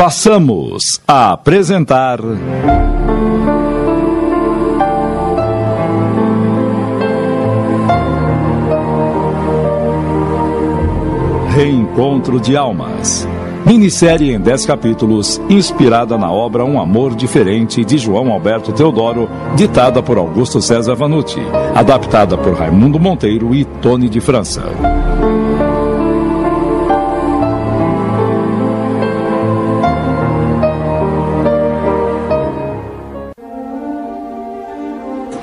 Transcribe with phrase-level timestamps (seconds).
[0.00, 2.20] Passamos a apresentar.
[11.54, 13.28] Reencontro de Almas.
[13.66, 20.02] Minissérie em 10 capítulos, inspirada na obra Um Amor Diferente de João Alberto Teodoro, ditada
[20.02, 21.42] por Augusto César Vanucci,
[21.74, 24.62] adaptada por Raimundo Monteiro e Tony de França.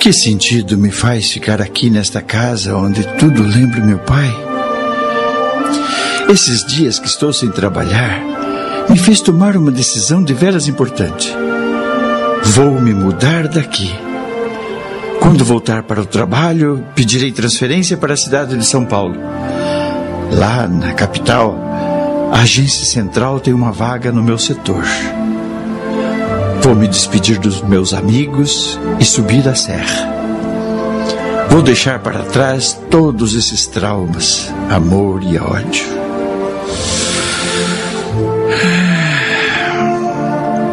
[0.07, 4.33] Que sentido me faz ficar aqui nesta casa onde tudo lembra meu pai?
[6.29, 8.23] Esses dias que estou sem trabalhar,
[8.89, 11.29] me fez tomar uma decisão de veras importante.
[12.41, 13.93] Vou me mudar daqui.
[15.19, 19.17] Quando voltar para o trabalho, pedirei transferência para a cidade de São Paulo.
[20.31, 21.53] Lá na capital,
[22.31, 24.85] a agência central tem uma vaga no meu setor.
[26.67, 30.13] Vou me despedir dos meus amigos e subir a serra.
[31.49, 35.85] Vou deixar para trás todos esses traumas, amor e ódio.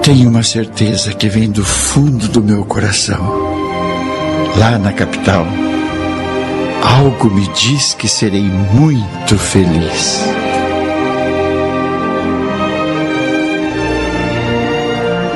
[0.03, 3.25] Tenho uma certeza que vem do fundo do meu coração.
[4.58, 5.47] Lá na capital,
[6.83, 10.25] algo me diz que serei muito feliz.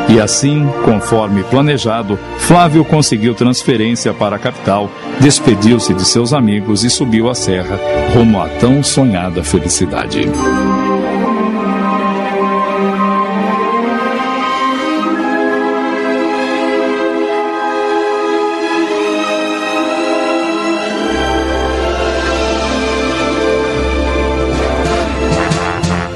[0.08, 6.88] E assim, conforme planejado, Flávio conseguiu transferência para a capital, despediu-se de seus amigos e
[6.88, 7.78] subiu a serra,
[8.14, 10.26] rumo à tão sonhada felicidade.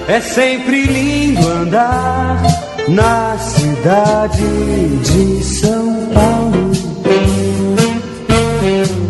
[0.09, 4.43] É sempre lindo andar na cidade
[5.05, 6.73] de São Paulo.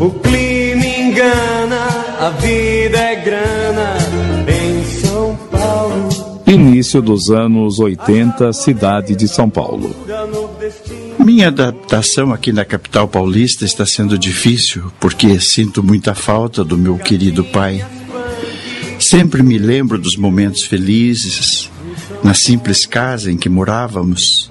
[0.00, 1.86] O clima engana,
[2.20, 3.96] a vida é grana
[4.48, 6.42] em São Paulo.
[6.46, 9.94] Início dos anos 80, cidade de São Paulo.
[11.18, 16.98] Minha adaptação aqui na capital paulista está sendo difícil porque sinto muita falta do meu
[16.98, 17.84] querido pai.
[18.98, 21.70] Sempre me lembro dos momentos felizes,
[22.22, 24.50] na simples casa em que morávamos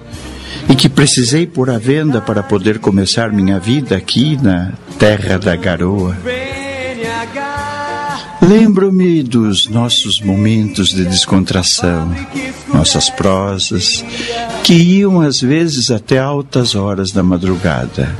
[0.68, 5.56] e que precisei pôr à venda para poder começar minha vida aqui na terra da
[5.56, 6.16] garoa.
[8.40, 12.12] Lembro-me dos nossos momentos de descontração,
[12.74, 14.04] nossas prosas,
[14.64, 18.14] que iam às vezes até altas horas da madrugada,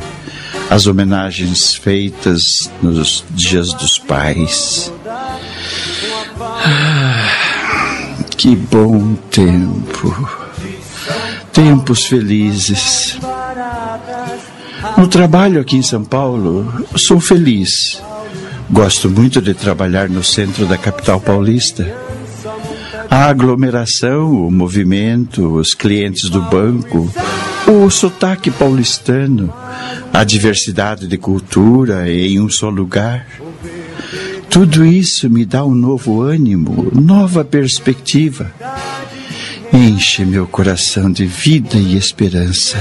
[0.71, 4.93] as homenagens feitas nos dias dos pais.
[8.43, 10.29] Que bom tempo.
[11.53, 13.17] Tempos felizes.
[14.99, 18.03] No trabalho aqui em São Paulo, sou feliz.
[18.69, 21.87] Gosto muito de trabalhar no centro da capital paulista.
[23.09, 27.09] A aglomeração, o movimento, os clientes do banco,
[27.69, 29.55] o sotaque paulistano,
[30.13, 33.25] a diversidade de cultura em um só lugar.
[34.51, 38.53] Tudo isso me dá um novo ânimo, nova perspectiva.
[39.73, 42.79] Enche meu coração de vida e esperança.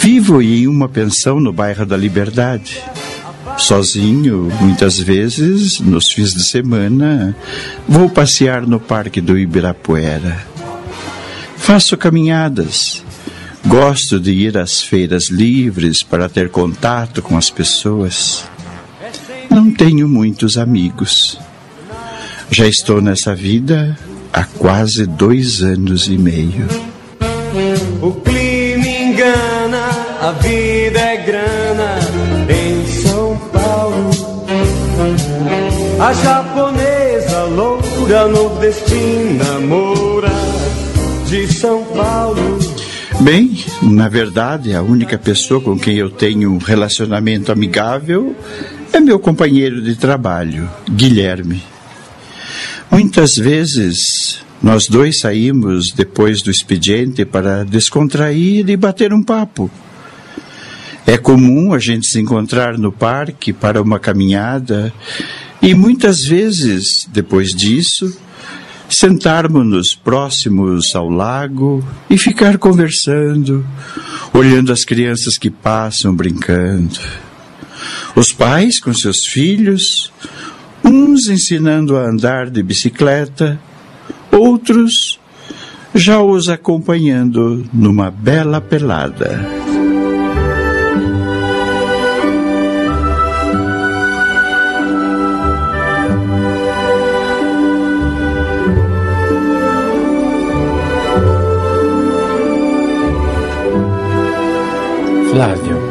[0.00, 2.82] Vivo em uma pensão no bairro da Liberdade.
[3.56, 7.36] Sozinho, muitas vezes, nos fins de semana,
[7.88, 10.44] vou passear no Parque do Ibirapuera.
[11.56, 13.04] Faço caminhadas.
[13.64, 18.44] Gosto de ir às feiras livres para ter contato com as pessoas.
[19.52, 21.38] Não tenho muitos amigos.
[22.50, 23.98] Já estou nessa vida
[24.32, 26.66] há quase dois anos e meio.
[28.00, 29.90] O clima engana,
[30.22, 31.98] a vida é grana
[32.48, 34.10] em São Paulo.
[36.00, 40.32] A japonesa loura nordestina moura
[41.28, 42.58] de São Paulo.
[43.20, 48.34] Bem, na verdade, a única pessoa com quem eu tenho um relacionamento amigável
[48.92, 51.62] é meu companheiro de trabalho, Guilherme.
[52.90, 59.70] Muitas vezes nós dois saímos depois do expediente para descontrair e bater um papo.
[61.06, 64.92] É comum a gente se encontrar no parque para uma caminhada
[65.60, 68.16] e muitas vezes, depois disso,
[68.88, 73.64] sentarmos-nos próximos ao lago e ficar conversando,
[74.32, 77.00] olhando as crianças que passam brincando.
[78.14, 80.12] Os pais com seus filhos,
[80.84, 83.60] uns ensinando a andar de bicicleta,
[84.30, 85.18] outros
[85.94, 89.40] já os acompanhando numa bela pelada.
[105.30, 105.81] Flávio,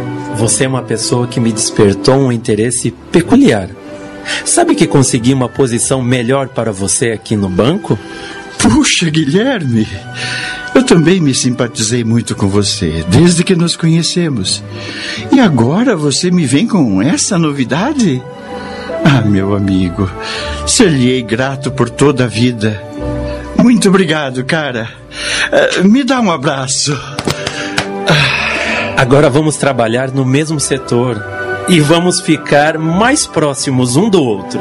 [0.41, 3.69] você é uma pessoa que me despertou um interesse peculiar.
[4.43, 7.95] Sabe que consegui uma posição melhor para você aqui no banco?
[8.57, 9.87] Puxa, Guilherme,
[10.73, 14.63] eu também me simpatizei muito com você, desde que nos conhecemos.
[15.31, 18.19] E agora você me vem com essa novidade?
[19.05, 20.09] Ah, meu amigo,
[20.65, 22.83] ser-lhe grato por toda a vida.
[23.59, 24.89] Muito obrigado, cara.
[25.83, 26.99] Uh, me dá um abraço.
[29.01, 31.19] Agora vamos trabalhar no mesmo setor
[31.67, 34.59] e vamos ficar mais próximos um do outro.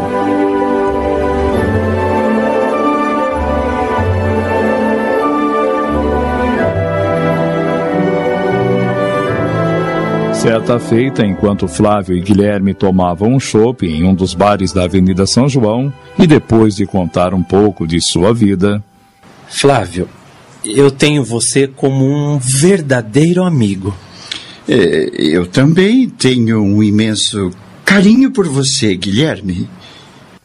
[10.32, 15.26] Certa feita, enquanto Flávio e Guilherme tomavam um chopp em um dos bares da Avenida
[15.26, 18.82] São João, e depois de contar um pouco de sua vida.
[19.48, 20.08] Flávio,
[20.64, 23.94] eu tenho você como um verdadeiro amigo.
[24.72, 27.50] É, eu também tenho um imenso
[27.84, 29.68] carinho por você, Guilherme.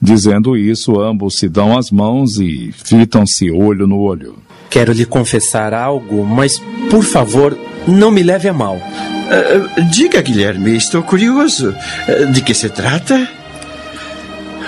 [0.02, 4.36] Dizendo isso, ambos se dão as mãos e fitam-se olho no olho.
[4.68, 7.56] Quero lhe confessar algo, mas por favor,
[7.88, 8.78] não me leve a mal.
[8.78, 11.76] Uh, diga, Guilherme, estou curioso.
[12.10, 13.30] Uh, de que se trata?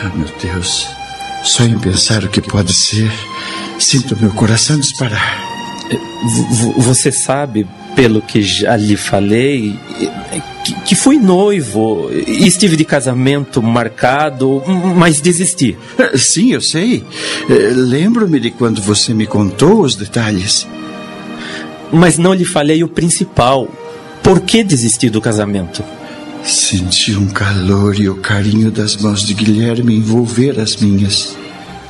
[0.05, 0.87] Oh, meu Deus,
[1.43, 3.11] só em pensar o que pode ser,
[3.79, 5.43] sinto meu coração disparar.
[5.89, 7.65] V você sabe,
[7.97, 9.75] pelo que já lhe falei,
[10.63, 14.61] que, que fui noivo, estive de casamento marcado,
[14.95, 15.75] mas desisti.
[16.15, 17.03] Sim, eu sei.
[17.49, 20.67] Eh, lembro-me de quando você me contou os detalhes.
[21.91, 23.67] Mas não lhe falei o principal.
[24.21, 25.83] Por que desisti do casamento?
[26.43, 31.35] Senti um calor e o carinho das mãos de Guilherme envolver as minhas.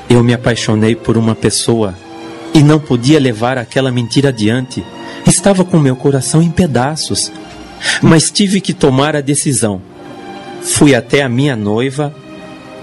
[0.10, 1.94] Eu me apaixonei por uma pessoa
[2.54, 4.82] e não podia levar aquela mentira adiante.
[5.28, 7.32] Estava com meu coração em pedaços,
[8.02, 9.82] mas tive que tomar a decisão.
[10.62, 12.16] Fui até a minha noiva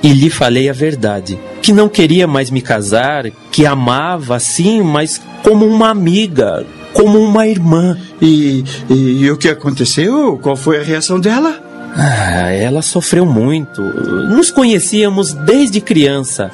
[0.02, 5.20] e lhe falei a verdade, que não queria mais me casar, que amava sim, mas
[5.43, 7.99] como uma amiga, como uma irmã.
[8.20, 10.38] E, e, e o que aconteceu?
[10.43, 11.58] Qual foi a reação dela?
[11.96, 13.81] Ah, ela sofreu muito.
[13.81, 16.50] Nos conhecíamos desde criança.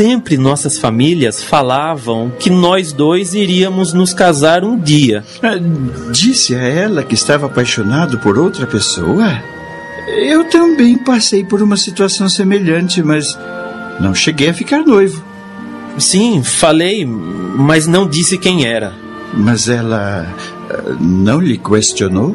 [0.00, 5.22] Sempre nossas famílias falavam que nós dois iríamos nos casar um dia.
[5.42, 5.58] Ah,
[6.10, 9.30] disse a ela que estava apaixonado por outra pessoa?
[10.08, 13.38] Eu também passei por uma situação semelhante, mas
[14.00, 15.22] não cheguei a ficar noivo.
[15.98, 18.94] Sim, falei, mas não disse quem era.
[19.34, 20.26] Mas ela
[20.70, 22.34] ah, não lhe questionou?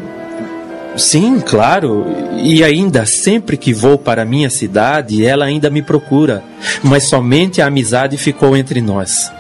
[0.98, 2.06] Sim, claro.
[2.38, 6.44] E ainda, sempre que vou para minha cidade, ela ainda me procura.
[6.84, 9.32] Mas somente a amizade ficou entre nós.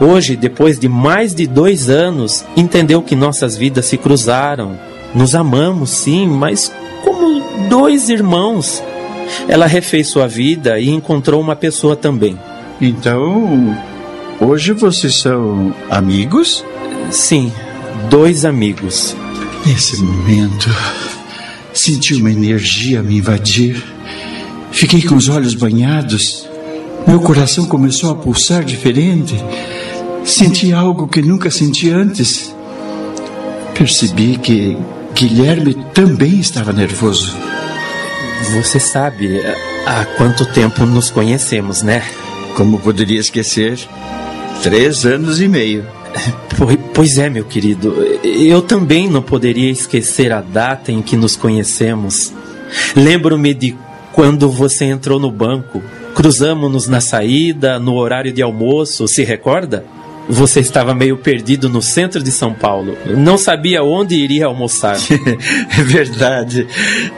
[0.00, 4.78] Hoje, depois de mais de dois anos, entendeu que nossas vidas se cruzaram.
[5.14, 6.72] Nos amamos, sim, mas
[7.04, 8.82] como dois irmãos.
[9.46, 12.38] Ela refez sua vida e encontrou uma pessoa também.
[12.80, 13.76] Então,
[14.40, 16.64] hoje vocês são amigos?
[17.10, 17.52] Sim,
[18.08, 19.14] dois amigos.
[19.66, 20.68] Nesse momento,
[21.72, 23.82] senti uma energia me invadir.
[24.72, 26.48] Fiquei com os olhos banhados.
[27.06, 29.34] Meu coração começou a pulsar diferente.
[30.24, 32.54] Senti algo que nunca senti antes.
[33.74, 34.76] Percebi que
[35.14, 37.36] Guilherme também estava nervoso.
[38.54, 39.40] Você sabe
[39.86, 42.02] há quanto tempo nos conhecemos, né?
[42.56, 43.78] Como poderia esquecer?
[44.62, 45.99] Três anos e meio.
[46.94, 47.94] Pois é, meu querido.
[48.22, 52.32] Eu também não poderia esquecer a data em que nos conhecemos.
[52.94, 53.76] Lembro-me de
[54.12, 55.82] quando você entrou no banco.
[56.14, 59.86] Cruzamos-nos na saída, no horário de almoço, se recorda?
[60.30, 62.96] Você estava meio perdido no centro de São Paulo.
[63.16, 64.96] Não sabia onde iria almoçar.
[65.76, 66.66] é verdade.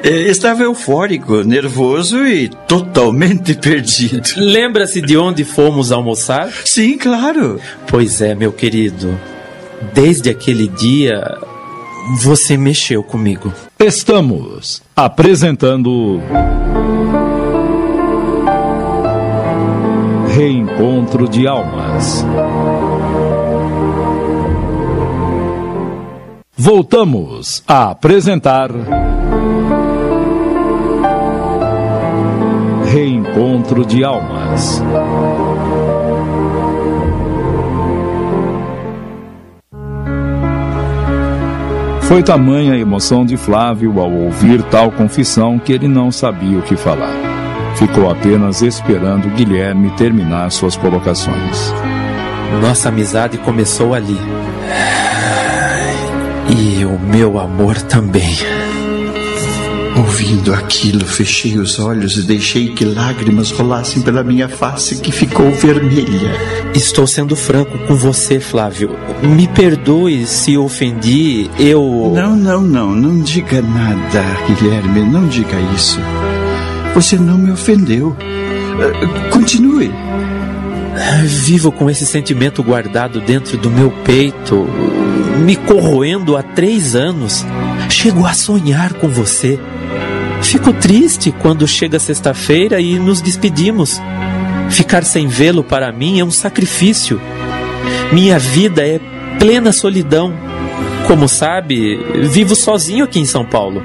[0.02, 4.22] É, estava eufórico, nervoso e totalmente perdido.
[4.36, 6.50] Lembra-se de onde fomos almoçar?
[6.64, 7.60] Sim, claro.
[7.86, 9.18] Pois é, meu querido.
[9.92, 11.22] Desde aquele dia,
[12.20, 13.52] você mexeu comigo.
[13.78, 16.20] Estamos apresentando.
[20.34, 22.24] Reencontro de Almas.
[26.64, 28.70] voltamos a apresentar.
[32.86, 34.80] Reencontro de Almas.
[42.02, 46.62] Foi tamanha a emoção de Flávio ao ouvir tal confissão que ele não sabia o
[46.62, 47.16] que falar.
[47.74, 51.72] Ficou apenas esperando Guilherme terminar suas colocações.
[52.60, 54.18] Nossa amizade começou ali.
[56.54, 58.36] E o meu amor também.
[59.96, 65.50] Ouvindo aquilo, fechei os olhos e deixei que lágrimas rolassem pela minha face que ficou
[65.50, 66.30] vermelha.
[66.74, 68.96] Estou sendo franco com você, Flávio.
[69.22, 72.12] Me perdoe se ofendi, eu.
[72.14, 75.98] Não, não, não, não diga nada, Guilherme, não diga isso.
[76.94, 78.08] Você não me ofendeu.
[78.08, 79.90] Uh, continue.
[81.24, 84.66] Vivo com esse sentimento guardado dentro do meu peito,
[85.42, 87.44] me corroendo há três anos.
[87.90, 89.58] Chego a sonhar com você.
[90.42, 94.00] Fico triste quando chega sexta-feira e nos despedimos.
[94.70, 97.20] Ficar sem vê-lo para mim é um sacrifício.
[98.12, 99.00] Minha vida é
[99.38, 100.32] plena solidão.
[101.06, 101.96] Como sabe,
[102.28, 103.82] vivo sozinho aqui em São Paulo.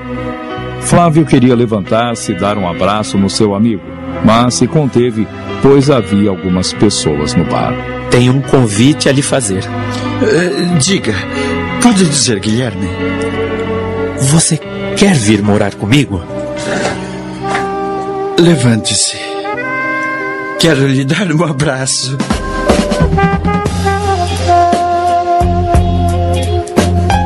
[0.82, 3.82] Flávio queria levantar-se e dar um abraço no seu amigo,
[4.24, 5.28] mas se conteve,
[5.62, 7.97] pois havia algumas pessoas no bar.
[8.10, 9.64] Tenho um convite a lhe fazer.
[9.64, 11.14] Uh, diga,
[11.82, 12.88] pode dizer, Guilherme.
[14.20, 14.58] Você
[14.98, 16.22] quer vir morar comigo?
[18.40, 19.18] Levante-se.
[20.60, 22.18] Quero lhe dar um abraço.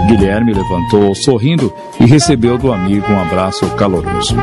[0.08, 4.36] Guilherme levantou sorrindo e recebeu do amigo um abraço caloroso.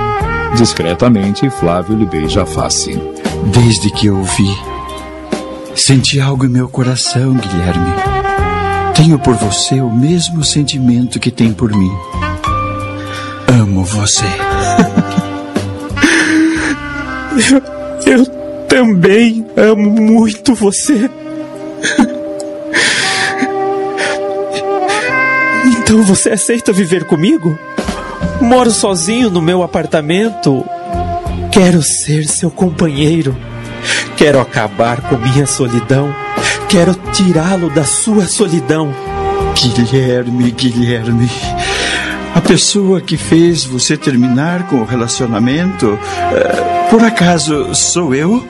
[0.57, 2.99] Discretamente, Flávio lhe beija a face.
[3.53, 4.57] Desde que eu o vi,
[5.79, 7.93] senti algo em meu coração, Guilherme.
[8.95, 11.91] Tenho por você o mesmo sentimento que tem por mim.
[13.61, 14.25] Amo você.
[18.07, 18.27] eu, eu
[18.67, 21.09] também amo muito você.
[25.65, 27.59] Então você aceita viver comigo?
[28.41, 30.65] Moro sozinho no meu apartamento.
[31.51, 33.35] Quero ser seu companheiro.
[34.19, 36.13] Quero acabar com minha solidão.
[36.69, 38.93] Quero tirá-lo da sua solidão.
[39.55, 41.31] Guilherme, Guilherme.
[42.35, 48.45] A pessoa que fez você terminar com o relacionamento, uh, por acaso sou eu?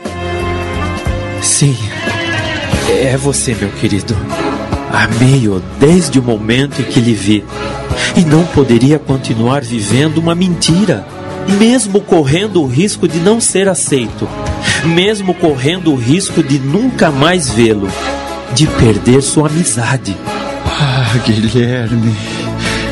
[1.43, 1.77] Sim,
[2.89, 4.17] é você, meu querido.
[4.91, 7.45] Amei-o desde o momento em que lhe vi.
[8.17, 11.07] E não poderia continuar vivendo uma mentira,
[11.59, 14.27] mesmo correndo o risco de não ser aceito,
[14.89, 17.89] mesmo correndo o risco de nunca mais vê-lo,
[18.55, 20.17] de perder sua amizade.
[20.67, 22.15] Ah, Guilherme,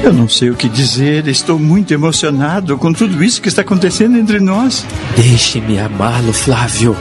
[0.02, 4.16] eu não sei o que dizer, estou muito emocionado com tudo isso que está acontecendo
[4.18, 4.84] entre nós.
[5.16, 6.96] Deixe-me amá-lo, Flávio.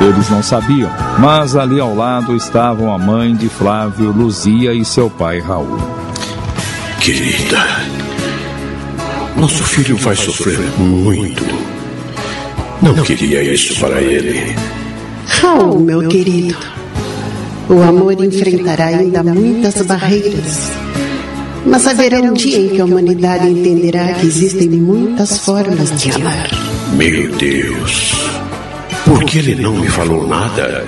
[0.00, 5.10] Eles não sabiam, mas ali ao lado estavam a mãe de Flávio, Luzia e seu
[5.10, 5.78] pai Raul.
[7.00, 7.58] Querida,
[9.36, 11.44] nosso filho vai sofrer muito.
[12.80, 14.56] Não queria isso para ele.
[15.26, 16.56] Raul, meu querido,
[17.68, 20.72] o amor enfrentará ainda muitas barreiras.
[21.66, 26.48] Mas haverá um dia em que a humanidade entenderá que existem muitas formas de amar.
[26.94, 28.39] Meu Deus.
[29.10, 30.86] Por que ele não me falou nada?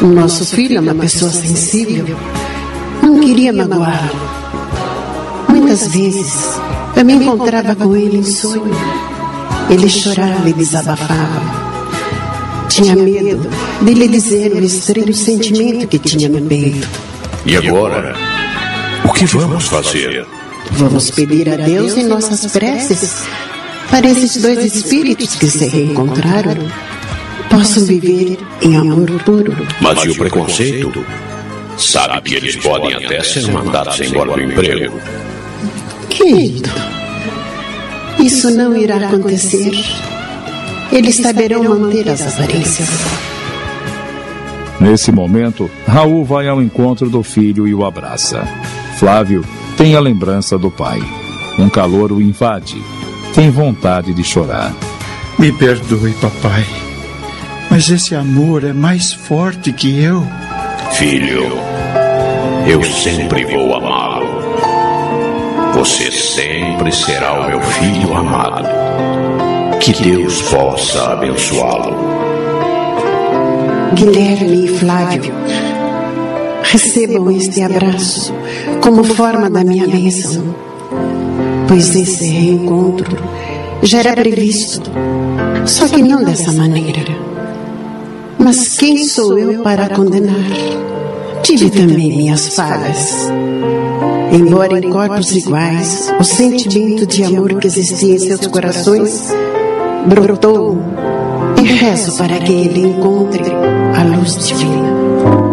[0.00, 2.06] Nosso filho é uma pessoa sensível.
[3.02, 4.14] Não queria magoá-lo.
[5.48, 6.50] Muitas vezes
[6.96, 8.70] eu me encontrava com ele em sonho.
[9.68, 11.42] Ele chorava e desabafava.
[12.68, 13.50] Tinha medo
[13.82, 16.88] de lhe dizer o estranho sentimento que tinha no peito.
[17.44, 18.14] E agora?
[19.04, 20.24] O que vamos fazer?
[20.70, 23.24] Vamos pedir a Deus em nossas preces
[23.90, 26.68] para esses dois espíritos que se reencontraram
[27.54, 29.54] possam viver em amor puro.
[29.80, 31.04] Mas e o preconceito?
[31.76, 35.00] Sabe que eles podem até ser mandados embora do emprego.
[36.08, 36.70] Querido,
[38.18, 39.72] isso não irá acontecer.
[40.92, 42.88] Eles saberão manter as aparências.
[44.80, 48.46] Nesse momento, Raul vai ao encontro do filho e o abraça.
[48.98, 49.44] Flávio
[49.76, 51.00] tem a lembrança do pai.
[51.58, 52.76] Um calor o invade.
[53.34, 54.72] Tem vontade de chorar.
[55.38, 56.83] Me perdoe, papai.
[57.74, 60.24] Mas esse amor é mais forte que eu.
[60.92, 61.58] Filho,
[62.68, 64.28] eu sempre vou amá-lo.
[65.74, 68.68] Você sempre será o meu filho amado.
[69.80, 71.96] Que Deus possa abençoá-lo.
[73.94, 75.34] Guilherme e Flávio,
[76.62, 78.32] recebam este abraço
[78.84, 80.54] como forma da minha bênção,
[81.66, 83.18] pois esse reencontro
[83.82, 84.92] já era previsto,
[85.66, 87.33] só que não dessa maneira.
[88.38, 90.34] Mas quem sou eu para condenar?
[91.42, 93.28] Tive também minhas falhas.
[94.32, 99.32] Embora em corpos iguais, o sentimento de amor que existia em seus corações
[100.06, 100.78] brotou
[101.62, 103.44] e rezo para que ele encontre
[103.96, 105.43] a luz divina.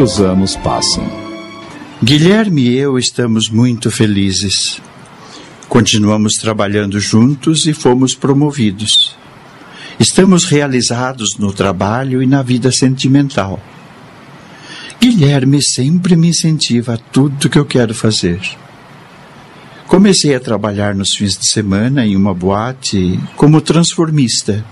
[0.00, 1.04] Os anos passam.
[2.00, 4.80] Guilherme e eu estamos muito felizes.
[5.68, 9.16] Continuamos trabalhando juntos e fomos promovidos.
[9.98, 13.60] Estamos realizados no trabalho e na vida sentimental.
[15.00, 18.40] Guilherme sempre me incentiva a tudo que eu quero fazer.
[19.88, 24.64] Comecei a trabalhar nos fins de semana em uma boate como transformista.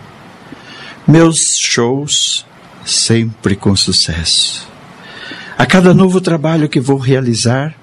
[1.05, 2.47] Meus shows
[2.85, 4.76] sempre com sucesso.
[5.59, 7.75] A cada novo trabalho que vou realizar,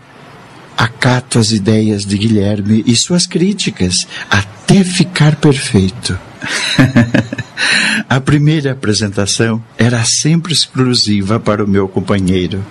[0.78, 3.96] acato as ideias de Guilherme e suas críticas
[4.30, 6.18] até ficar perfeito.
[8.08, 12.64] a primeira apresentação era sempre exclusiva para o meu companheiro.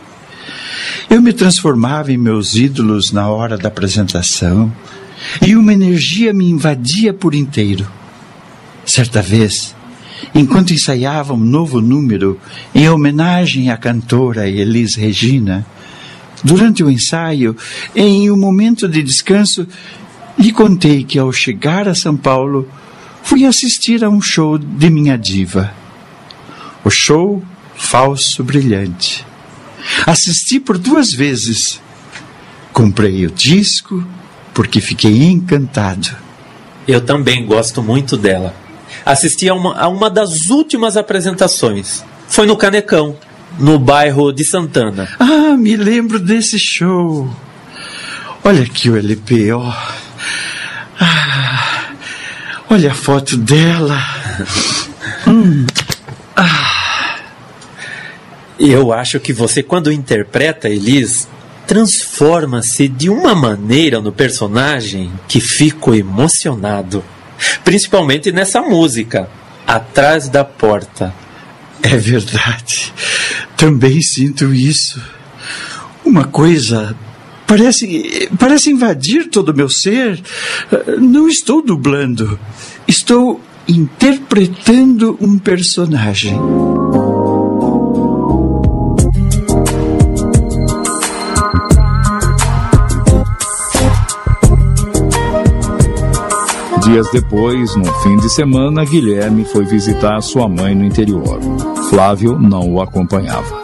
[1.10, 4.72] Eu me transformava em meus ídolos na hora da apresentação
[5.44, 7.86] e uma energia me invadia por inteiro.
[8.84, 9.74] Certa vez,
[10.34, 12.40] enquanto ensaiava um novo número
[12.74, 15.66] em homenagem à cantora Elis Regina.
[16.44, 17.56] Durante o ensaio,
[17.94, 19.66] em um momento de descanso,
[20.38, 22.68] lhe contei que ao chegar a São Paulo,
[23.22, 25.72] fui assistir a um show de minha diva.
[26.84, 27.42] O show
[27.74, 29.24] Falso Brilhante.
[30.06, 31.80] Assisti por duas vezes.
[32.72, 34.04] Comprei o disco
[34.54, 36.16] porque fiquei encantado.
[36.86, 38.61] Eu também gosto muito dela
[39.04, 42.04] assisti a uma, a uma das últimas apresentações.
[42.28, 43.16] Foi no Canecão,
[43.58, 45.08] no bairro de Santana.
[45.18, 47.28] Ah, me lembro desse show.
[48.44, 49.72] Olha aqui o LP, ó.
[51.00, 51.90] Ah,
[52.70, 53.98] olha a foto dela.
[55.26, 55.66] hum.
[56.36, 57.16] ah.
[58.58, 61.28] Eu acho que você, quando interpreta Elis,
[61.66, 67.02] transforma-se de uma maneira no personagem que fico emocionado.
[67.64, 69.28] Principalmente nessa música,
[69.66, 71.14] Atrás da Porta.
[71.82, 72.92] É verdade.
[73.56, 75.00] Também sinto isso.
[76.04, 76.96] Uma coisa
[77.46, 80.20] parece parece invadir todo o meu ser.
[80.98, 82.38] Não estou dublando.
[82.86, 86.38] Estou interpretando um personagem.
[97.02, 101.40] Dias depois, no fim de semana, Guilherme foi visitar sua mãe no interior.
[101.90, 103.60] Flávio não o acompanhava.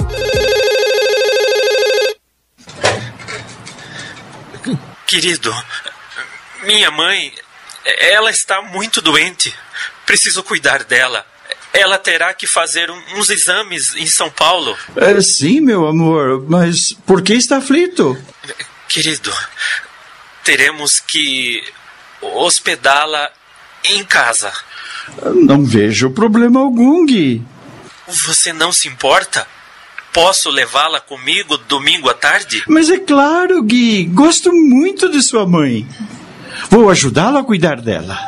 [5.07, 5.55] Querido,
[6.64, 7.33] minha mãe,
[7.85, 9.55] ela está muito doente.
[10.05, 11.24] Preciso cuidar dela.
[11.72, 14.77] Ela terá que fazer uns exames em São Paulo.
[14.96, 18.16] É, sim, meu amor, mas por que está aflito?
[18.88, 19.33] Querido,
[20.42, 21.62] teremos que
[22.22, 23.31] hospedá-la
[23.85, 24.52] em casa.
[25.35, 27.42] Não vejo problema algum, Gui.
[28.26, 29.46] Você não se importa?
[30.12, 32.64] Posso levá-la comigo domingo à tarde?
[32.66, 34.04] Mas é claro, Gui.
[34.04, 35.87] Gosto muito de sua mãe.
[36.70, 38.18] Vou ajudá-la a cuidar dela.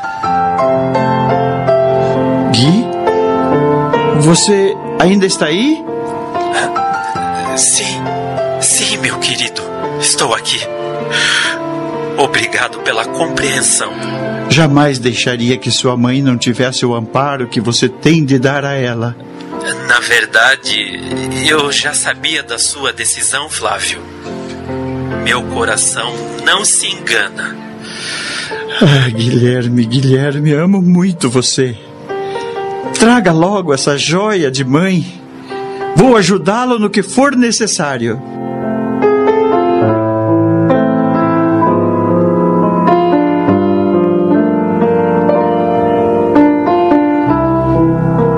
[2.53, 2.85] Gui?
[4.20, 5.83] Você ainda está aí?
[7.57, 8.00] Sim,
[8.61, 9.62] sim, meu querido.
[10.00, 10.61] Estou aqui.
[12.21, 13.91] Obrigado pela compreensão.
[14.51, 18.75] Jamais deixaria que sua mãe não tivesse o amparo que você tem de dar a
[18.75, 19.17] ela.
[19.89, 21.01] Na verdade,
[21.49, 24.03] eu já sabia da sua decisão, Flávio.
[25.25, 26.13] Meu coração
[26.45, 27.57] não se engana.
[28.83, 31.75] Ah, Guilherme, Guilherme, amo muito você.
[32.99, 35.23] Traga logo essa joia de mãe.
[35.97, 38.21] Vou ajudá-lo no que for necessário.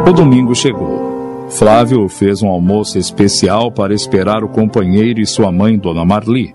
[0.05, 1.49] O domingo chegou.
[1.49, 6.53] Flávio fez um almoço especial para esperar o companheiro e sua mãe, Dona Marli.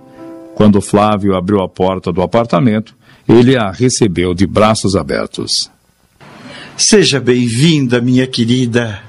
[0.54, 2.94] Quando Flávio abriu a porta do apartamento,
[3.28, 5.72] Ele a recebeu de braços abertos.
[6.76, 9.02] Seja bem-vinda, minha querida.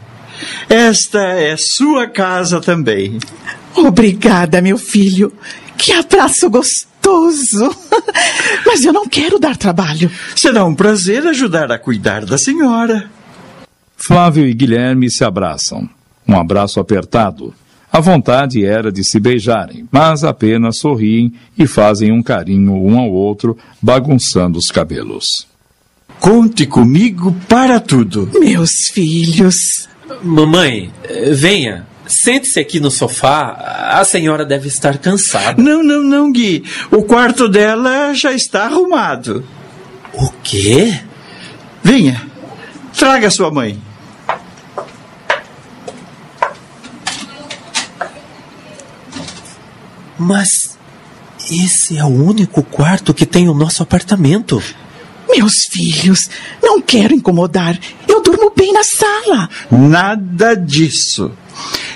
[0.68, 3.18] Esta é sua casa também.
[3.74, 5.33] Obrigada, meu filho.
[5.77, 7.77] Que abraço gostoso.
[8.64, 10.11] Mas eu não quero dar trabalho.
[10.37, 13.18] Será um prazer ajudar a cuidar da senhora.
[13.99, 15.89] Flávio e Guilherme se abraçam.
[16.27, 17.53] Um abraço apertado.
[17.91, 23.11] A vontade era de se beijarem, mas apenas sorriem e fazem um carinho um ao
[23.11, 25.25] outro, bagunçando os cabelos.
[26.21, 28.31] Conte comigo para tudo.
[28.39, 29.57] Meus filhos.
[30.23, 30.93] Mamãe,
[31.33, 31.87] venha.
[32.07, 33.91] Sente-se aqui no sofá.
[33.91, 35.63] A senhora deve estar cansada.
[35.63, 36.65] Não, não, não, Gui.
[36.91, 39.45] O quarto dela já está arrumado.
[40.15, 40.99] O quê?
[41.83, 42.23] Venha.
[42.97, 43.88] Traga sua mãe.
[50.19, 50.77] Mas
[51.51, 54.63] esse é o único quarto que tem o nosso apartamento.
[55.31, 56.29] Meus filhos,
[56.63, 57.79] não quero incomodar.
[58.07, 59.49] Eu durmo bem na sala.
[59.71, 61.31] Nada disso.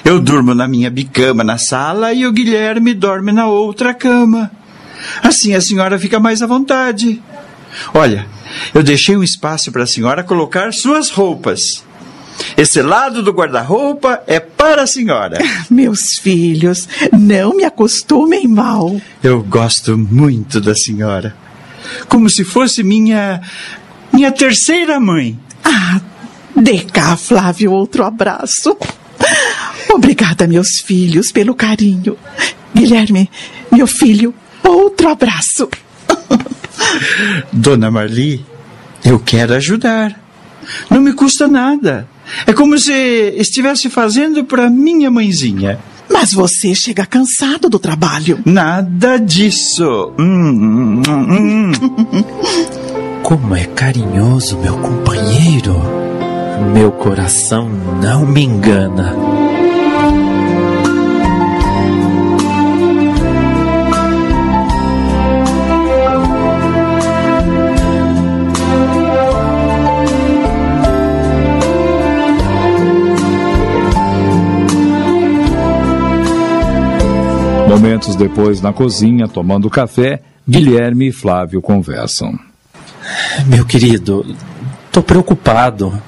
[0.05, 4.51] Eu durmo na minha bicama na sala e o Guilherme dorme na outra cama.
[5.23, 7.23] Assim a senhora fica mais à vontade.
[7.95, 8.27] Olha,
[8.75, 11.85] eu deixei um espaço para a senhora colocar suas roupas.
[12.57, 15.39] Esse lado do guarda-roupa é para a senhora.
[15.71, 19.01] Meus filhos, não me acostumem mal.
[19.23, 21.35] Eu gosto muito da senhora.
[22.09, 23.41] Como se fosse minha.
[24.13, 25.39] minha terceira mãe.
[25.65, 26.01] Ah,
[26.57, 28.77] dê cá, Flávio, outro abraço.
[29.93, 32.17] Obrigada, meus filhos, pelo carinho.
[32.75, 33.31] Guilherme,
[33.71, 35.69] meu filho, outro abraço.
[37.53, 38.45] Dona Marli,
[39.05, 40.19] eu quero ajudar.
[40.89, 42.09] Não me custa nada.
[42.47, 42.93] É como se
[43.37, 45.79] estivesse fazendo para minha mãezinha.
[46.11, 48.41] Mas você chega cansado do trabalho.
[48.45, 50.13] Nada disso.
[50.19, 51.73] Hum, hum, hum.
[53.23, 55.81] Como é carinhoso, meu companheiro.
[56.75, 57.69] Meu coração
[58.03, 59.32] não me engana.
[77.73, 82.39] Momentos depois, na cozinha, tomando café, Guilherme e Flávio conversam.
[83.47, 84.37] Meu querido,
[84.93, 85.99] tô preocupado.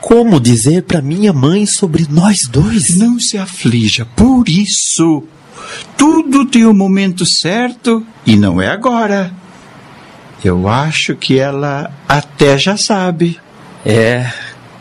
[0.00, 2.96] Como dizer para minha mãe sobre nós dois?
[2.96, 5.22] Não se aflija por isso.
[5.96, 9.32] Tudo tem o um momento certo e não é agora.
[10.44, 13.38] Eu acho que ela até já sabe.
[13.86, 14.28] É,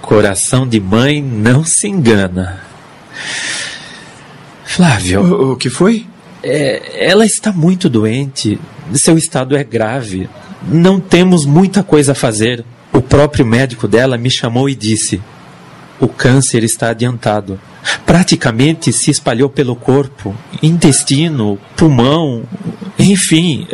[0.02, 2.64] coração de mãe não se engana.
[4.66, 5.22] Flávio.
[5.22, 6.08] O, o que foi?
[6.44, 8.60] É, ela está muito doente.
[8.94, 10.30] Seu estado é grave.
[10.68, 12.66] Não temos muita coisa a fazer.
[12.94, 15.22] O próprio médico dela me chamou e disse:
[16.00, 17.60] O câncer está adiantado.
[18.06, 22.44] Praticamente se espalhou pelo corpo, intestino, pulmão,
[23.00, 23.68] enfim.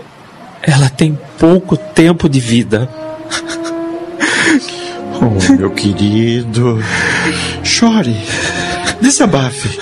[0.62, 2.90] Ela tem pouco tempo de vida.
[5.20, 6.80] Oh, meu querido.
[7.64, 8.16] Chore.
[9.02, 9.80] Desabafe.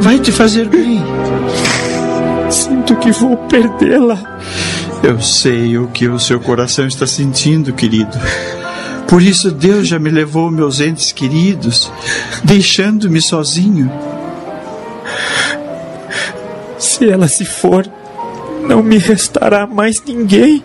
[0.00, 1.02] Vai te fazer bem.
[2.52, 4.40] Sinto que vou perdê-la.
[5.02, 8.16] Eu sei o que o seu coração está sentindo, querido.
[9.08, 11.90] Por isso Deus já me levou meus entes queridos,
[12.44, 13.90] deixando-me sozinho.
[16.78, 17.86] Se ela se for,
[18.68, 20.62] não me restará mais ninguém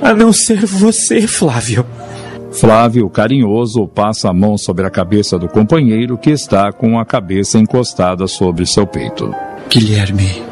[0.00, 1.84] a não ser você, Flávio.
[2.52, 7.58] Flávio, carinhoso, passa a mão sobre a cabeça do companheiro que está com a cabeça
[7.58, 9.34] encostada sobre seu peito.
[9.68, 10.43] Guilherme,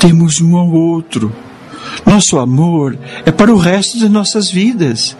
[0.00, 1.30] temos um ao outro.
[2.06, 5.16] Nosso amor é para o resto de nossas vidas.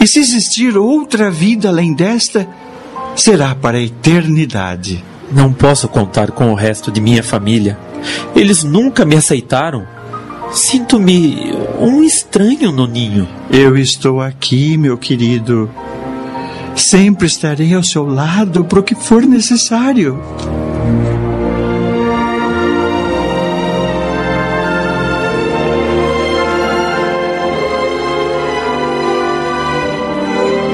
[0.00, 2.46] E se existir outra vida além desta,
[3.14, 5.02] será para a eternidade.
[5.30, 7.78] Não posso contar com o resto de minha família.
[8.34, 9.86] Eles nunca me aceitaram.
[10.52, 13.28] Sinto-me um estranho no ninho.
[13.50, 15.70] Eu estou aqui, meu querido.
[16.74, 20.20] Sempre estarei ao seu lado para o que for necessário.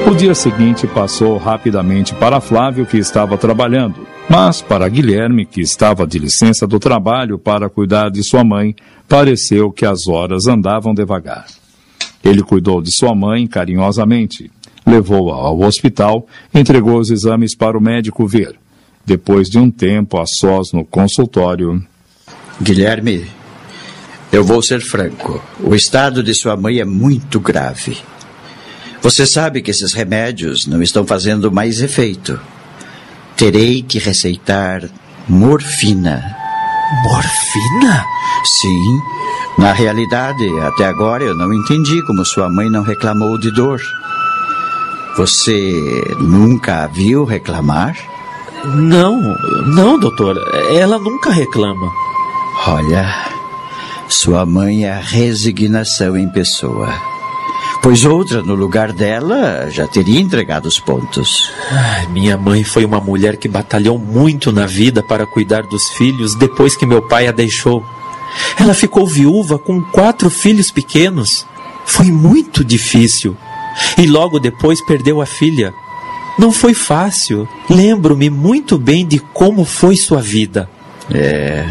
[0.07, 6.05] O dia seguinte passou rapidamente para Flávio, que estava trabalhando, mas para Guilherme, que estava
[6.05, 8.75] de licença do trabalho para cuidar de sua mãe,
[9.07, 11.45] pareceu que as horas andavam devagar.
[12.23, 14.51] Ele cuidou de sua mãe carinhosamente,
[14.85, 18.55] levou-a ao hospital, entregou os exames para o médico ver.
[19.05, 21.81] Depois de um tempo a sós no consultório.
[22.61, 23.25] Guilherme,
[24.31, 25.43] Eu vou ser franco.
[25.59, 27.97] O estado de sua mãe é muito grave.
[29.01, 32.39] Você sabe que esses remédios não estão fazendo mais efeito.
[33.35, 34.83] Terei que receitar
[35.27, 36.35] morfina.
[37.03, 38.05] Morfina?
[38.61, 38.99] Sim.
[39.57, 43.81] Na realidade, até agora eu não entendi como sua mãe não reclamou de dor.
[45.17, 45.73] Você
[46.19, 47.97] nunca a viu reclamar?
[48.63, 49.19] Não,
[49.65, 50.37] não, doutor.
[50.75, 51.91] Ela nunca reclama.
[52.67, 53.31] Olha,
[54.07, 56.93] sua mãe é a resignação em pessoa.
[57.81, 61.51] Pois outra no lugar dela já teria entregado os pontos.
[61.71, 66.35] Ai, minha mãe foi uma mulher que batalhou muito na vida para cuidar dos filhos
[66.35, 67.83] depois que meu pai a deixou.
[68.57, 71.45] Ela ficou viúva com quatro filhos pequenos.
[71.83, 73.35] Foi muito difícil.
[73.97, 75.73] E logo depois perdeu a filha.
[76.37, 77.47] Não foi fácil.
[77.67, 80.69] Lembro-me muito bem de como foi sua vida.
[81.09, 81.67] É.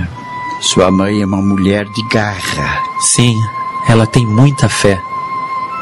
[0.60, 2.82] Sua mãe é uma mulher de garra.
[3.14, 3.34] Sim,
[3.88, 5.00] ela tem muita fé.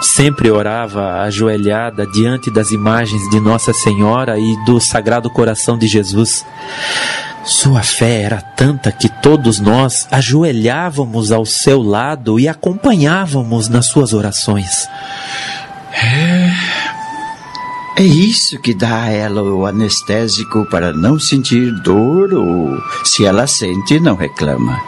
[0.00, 6.44] Sempre orava ajoelhada diante das imagens de Nossa Senhora e do Sagrado Coração de Jesus.
[7.44, 14.12] Sua fé era tanta que todos nós ajoelhávamos ao seu lado e acompanhávamos nas suas
[14.12, 14.86] orações.
[15.92, 16.52] É.
[17.96, 23.46] É isso que dá a ela o anestésico para não sentir dor ou, se ela
[23.48, 24.80] sente, não reclama.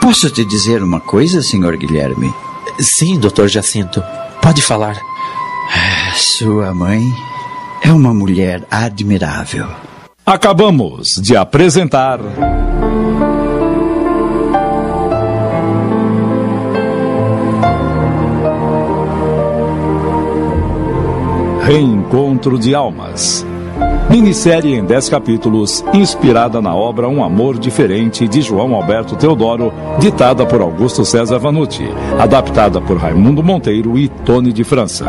[0.00, 2.34] Posso te dizer uma coisa, senhor Guilherme?
[2.78, 4.02] Sim, doutor Jacinto.
[4.42, 4.98] Pode falar.
[6.16, 7.02] Sua mãe
[7.82, 9.66] é uma mulher admirável.
[10.26, 12.18] Acabamos de apresentar.
[21.62, 23.46] Reencontro de Almas.
[24.14, 30.46] Minissérie em 10 capítulos, inspirada na obra Um Amor Diferente de João Alberto Teodoro, ditada
[30.46, 31.82] por Augusto César Vanucci,
[32.16, 35.04] adaptada por Raimundo Monteiro e Tony de França.